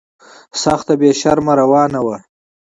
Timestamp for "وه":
2.05-2.17